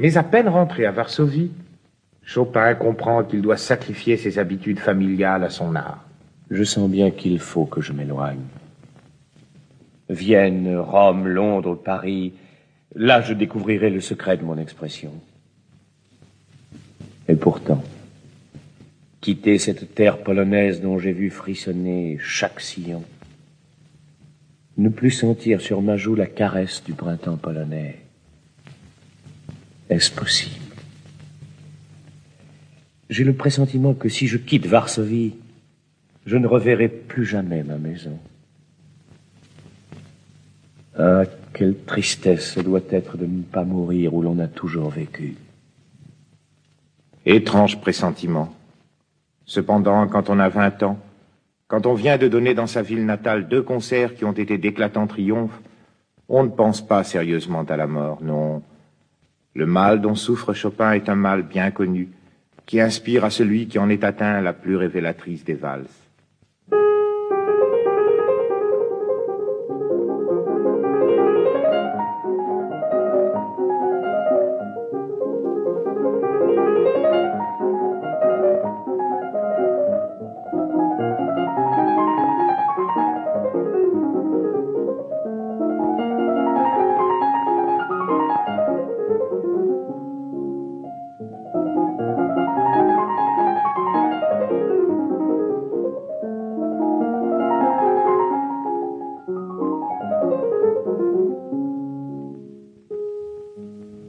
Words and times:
Mais 0.00 0.16
à 0.16 0.22
peine 0.22 0.48
rentré 0.48 0.86
à 0.86 0.92
Varsovie, 0.92 1.50
Chopin 2.24 2.74
comprend 2.74 3.22
qu'il 3.22 3.42
doit 3.42 3.58
sacrifier 3.58 4.16
ses 4.16 4.38
habitudes 4.38 4.78
familiales 4.78 5.44
à 5.44 5.50
son 5.50 5.76
art. 5.76 6.06
Je 6.50 6.64
sens 6.64 6.88
bien 6.88 7.10
qu'il 7.10 7.38
faut 7.38 7.66
que 7.66 7.82
je 7.82 7.92
m'éloigne. 7.92 8.40
Vienne, 10.08 10.74
Rome, 10.78 11.28
Londres, 11.28 11.74
Paris, 11.74 12.32
là 12.94 13.20
je 13.20 13.34
découvrirai 13.34 13.90
le 13.90 14.00
secret 14.00 14.38
de 14.38 14.42
mon 14.42 14.56
expression. 14.56 15.12
Et 17.28 17.36
pourtant, 17.36 17.84
quitter 19.20 19.58
cette 19.58 19.94
terre 19.94 20.18
polonaise 20.22 20.80
dont 20.80 20.98
j'ai 20.98 21.12
vu 21.12 21.28
frissonner 21.28 22.16
chaque 22.20 22.60
sillon, 22.60 23.04
ne 24.78 24.88
plus 24.88 25.10
sentir 25.10 25.60
sur 25.60 25.82
ma 25.82 25.98
joue 25.98 26.14
la 26.14 26.26
caresse 26.26 26.82
du 26.82 26.94
printemps 26.94 27.36
polonais, 27.36 27.98
est-ce 29.90 30.10
possible? 30.10 30.54
J'ai 33.10 33.24
le 33.24 33.34
pressentiment 33.34 33.92
que 33.92 34.08
si 34.08 34.28
je 34.28 34.38
quitte 34.38 34.66
Varsovie, 34.66 35.34
je 36.26 36.36
ne 36.36 36.46
reverrai 36.46 36.88
plus 36.88 37.26
jamais 37.26 37.62
ma 37.64 37.76
maison. 37.76 38.18
Ah, 40.96 41.24
quelle 41.52 41.76
tristesse 41.84 42.52
ce 42.52 42.60
doit 42.60 42.80
être 42.90 43.16
de 43.16 43.26
ne 43.26 43.42
pas 43.42 43.64
mourir 43.64 44.14
où 44.14 44.22
l'on 44.22 44.38
a 44.38 44.46
toujours 44.46 44.90
vécu. 44.90 45.36
Étrange 47.26 47.80
pressentiment. 47.80 48.54
Cependant, 49.44 50.06
quand 50.06 50.30
on 50.30 50.38
a 50.38 50.48
vingt 50.48 50.82
ans, 50.82 50.98
quand 51.66 51.86
on 51.86 51.94
vient 51.94 52.18
de 52.18 52.28
donner 52.28 52.54
dans 52.54 52.66
sa 52.66 52.82
ville 52.82 53.04
natale 53.04 53.48
deux 53.48 53.62
concerts 53.62 54.14
qui 54.14 54.24
ont 54.24 54.32
été 54.32 54.58
d'éclatants 54.58 55.06
triomphes, 55.06 55.60
on 56.28 56.44
ne 56.44 56.48
pense 56.48 56.80
pas 56.80 57.02
sérieusement 57.02 57.62
à 57.62 57.76
la 57.76 57.86
mort, 57.86 58.22
non. 58.22 58.62
Le 59.54 59.66
mal 59.66 60.00
dont 60.00 60.14
souffre 60.14 60.52
Chopin 60.52 60.92
est 60.92 61.08
un 61.08 61.16
mal 61.16 61.42
bien 61.42 61.70
connu, 61.70 62.08
qui 62.66 62.80
inspire 62.80 63.24
à 63.24 63.30
celui 63.30 63.66
qui 63.66 63.78
en 63.78 63.88
est 63.88 64.04
atteint 64.04 64.40
la 64.40 64.52
plus 64.52 64.76
révélatrice 64.76 65.44
des 65.44 65.54
valses. 65.54 66.09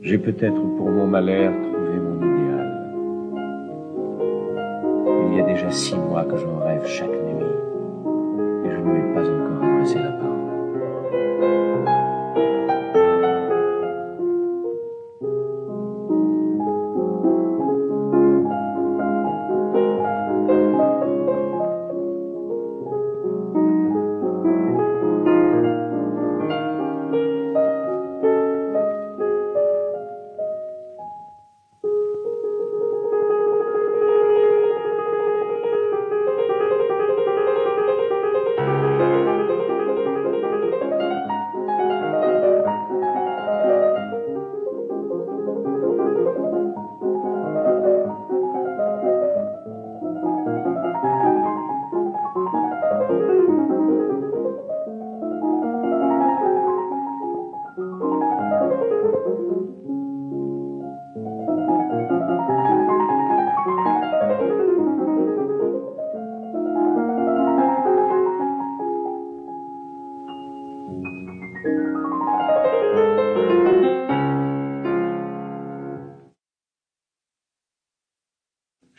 J'ai 0.04 0.18
peut-être 0.18 0.60
pour 0.78 0.90
mon 0.90 1.06
malheur 1.06 1.54
trouvé 1.62 2.00
mon 2.00 2.18
idéal. 2.18 2.68
Il 5.30 5.38
y 5.38 5.42
a 5.42 5.44
déjà 5.44 5.70
six 5.70 5.96
mois 5.96 6.24
que 6.24 6.38
j'en 6.38 6.58
rêve 6.58 6.88
chaque 6.88 7.21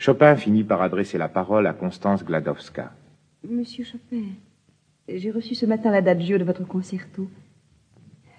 Chopin 0.03 0.35
finit 0.35 0.65
par 0.65 0.81
adresser 0.81 1.17
la 1.17 1.29
parole 1.29 1.65
à 1.65 1.71
Constance 1.71 2.25
Gladowska. 2.25 2.91
Monsieur 3.49 3.85
Chopin, 3.85 4.23
j'ai 5.07 5.31
reçu 5.31 5.55
ce 5.55 5.65
matin 5.65 5.91
l'adagio 5.91 6.37
de 6.37 6.43
votre 6.43 6.67
concerto. 6.67 7.29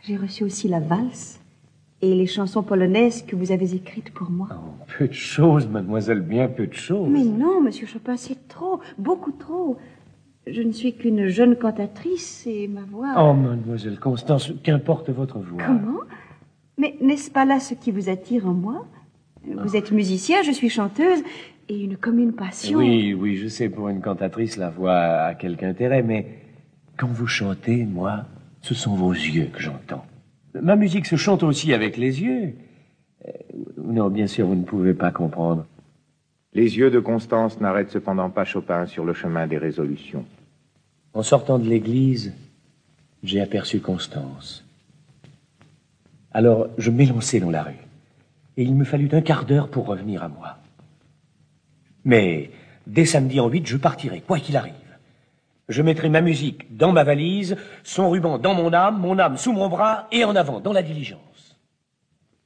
J'ai 0.03 0.19
reçu 0.19 0.45
aussi 0.45 0.69
la 0.69 0.81
valse 0.81 1.41
et 2.03 2.15
les 2.15 2.27
chansons 2.27 2.63
polonaises 2.63 3.23
que 3.23 3.35
vous 3.35 3.51
avez 3.51 3.75
écrites 3.75 4.13
pour 4.13 4.29
moi. 4.29 4.49
Oh, 4.53 4.85
peu 4.99 5.09
de 5.09 5.15
choses, 5.15 5.67
mademoiselle, 5.67 6.21
bien 6.21 6.49
peu 6.49 6.67
de 6.67 6.75
choses. 6.75 7.09
Mais 7.09 7.25
non, 7.25 7.63
monsieur 7.63 7.87
Chopin, 7.87 8.19
c'est 8.19 8.47
trop, 8.47 8.81
beaucoup 8.99 9.33
trop. 9.33 9.79
Je 10.47 10.61
ne 10.61 10.71
suis 10.71 10.93
qu'une 10.93 11.29
jeune 11.29 11.57
cantatrice 11.57 12.47
et 12.47 12.69
ma 12.69 12.83
voix... 12.83 13.15
Oh, 13.17 13.33
mademoiselle 13.33 13.99
Constance, 13.99 14.53
qu'importe 14.63 15.09
votre 15.09 15.39
voix. 15.39 15.63
Comment? 15.65 16.01
Mais 16.77 16.99
n'est-ce 17.01 17.31
pas 17.31 17.47
là 17.47 17.59
ce 17.59 17.73
qui 17.73 17.91
vous 17.91 18.11
attire 18.11 18.47
en 18.47 18.53
moi? 18.53 18.87
Vous 19.47 19.77
êtes 19.77 19.93
musicien, 19.93 20.43
je 20.43 20.53
suis 20.53 20.71
chanteuse, 20.71 21.23
et 21.69 21.81
une 21.81 21.97
commune 21.97 22.33
passion. 22.33 22.79
Oui, 22.79 23.15
oui, 23.15 23.37
je 23.37 23.49
sais, 23.49 23.69
pour 23.69 23.89
une 23.89 24.01
cantatrice, 24.01 24.57
la 24.57 24.71
voix 24.71 24.97
a 24.97 25.35
quelque 25.35 25.65
intérêt, 25.65 26.03
mais 26.03 26.27
quand 26.97 27.09
vous 27.09 27.27
chantez, 27.27 27.85
moi, 27.85 28.25
ce 28.63 28.75
sont 28.75 28.95
vos 28.95 29.13
yeux 29.13 29.51
que 29.53 29.61
j'entends. 29.61 30.05
Ma 30.61 30.77
musique 30.77 31.07
se 31.07 31.17
chante 31.17 31.43
aussi 31.43 31.73
avec 31.73 31.97
les 31.97 32.23
yeux. 32.23 32.55
Euh, 33.27 33.33
non, 33.77 34.09
bien 34.09 34.27
sûr, 34.27 34.47
vous 34.47 34.55
ne 34.55 34.65
pouvez 34.65 34.95
pas 34.95 35.11
comprendre. 35.11 35.67
Les 36.53 36.79
yeux 36.79 36.91
de 36.91 37.01
Constance 37.01 37.61
n'arrêtent 37.61 37.91
cependant 37.91 38.31
pas 38.31 38.45
Chopin 38.45 38.87
sur 38.87 39.05
le 39.05 39.13
chemin 39.13 39.47
des 39.47 39.59
résolutions. 39.59 40.25
En 41.13 41.23
sortant 41.23 41.59
de 41.59 41.69
l'église, 41.69 42.33
j'ai 43.25 43.41
aperçu 43.41 43.81
Constance. 43.81 44.65
Alors, 46.33 46.69
je 46.79 46.91
m'élançai 46.91 47.41
dans 47.41 47.51
la 47.51 47.65
rue. 47.65 47.73
Et 48.57 48.63
il 48.63 48.75
me 48.75 48.85
fallut 48.85 49.09
un 49.13 49.21
quart 49.21 49.45
d'heure 49.45 49.69
pour 49.69 49.87
revenir 49.87 50.23
à 50.23 50.29
moi. 50.29 50.59
Mais 52.05 52.51
dès 52.87 53.07
samedi 53.07 53.41
en 53.41 53.49
huit, 53.49 53.67
je 53.67 53.77
partirai, 53.77 54.21
quoi 54.21 54.39
qu'il 54.39 54.57
arrive. 54.57 54.75
Je 55.69 55.83
mettrai 55.83 56.11
ma 56.11 56.21
musique 56.21 56.77
dans 56.77 56.93
ma 56.93 57.05
valise, 57.05 57.57
son 57.83 58.11
ruban 58.11 58.39
dans 58.39 58.55
mon 58.55 58.73
âme, 58.73 59.01
mon 59.01 59.19
âme 59.19 59.39
sous 59.39 59.53
mon 59.53 59.69
bras 59.69 60.09
et 60.13 60.25
en 60.25 60.37
avant 60.37 60.61
dans 60.61 60.73
la 60.73 60.83
diligence. 60.83 61.57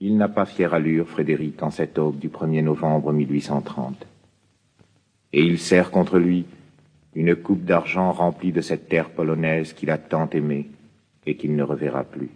Il 0.01 0.17
n'a 0.17 0.29
pas 0.29 0.47
fière 0.47 0.75
allure, 0.75 1.09
Frédéric, 1.09 1.61
en 1.63 1.71
cette 1.71 1.99
aube 1.99 2.21
du 2.21 2.29
1er 2.29 2.63
novembre 2.63 3.13
1830. 3.13 4.07
Et 5.33 5.43
il 5.43 5.59
serre 5.59 5.91
contre 5.91 6.19
lui 6.19 6.47
une 7.15 7.35
coupe 7.35 7.65
d'argent 7.65 8.13
remplie 8.13 8.53
de 8.53 8.61
cette 8.61 8.89
terre 8.89 9.11
polonaise 9.11 9.73
qu'il 9.73 9.91
a 9.91 9.99
tant 9.99 10.31
aimée 10.31 10.69
et 11.27 11.37
qu'il 11.37 11.57
ne 11.57 11.65
reverra 11.65 12.05
plus. 12.05 12.31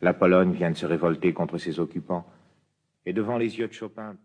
La 0.00 0.14
Pologne 0.14 0.52
vient 0.52 0.70
de 0.70 0.76
se 0.76 0.86
révolter 0.86 1.34
contre 1.34 1.58
ses 1.58 1.78
occupants, 1.80 2.24
et 3.04 3.12
devant 3.12 3.36
les 3.36 3.58
yeux 3.58 3.68
de 3.68 3.72
Chopin. 3.72 4.16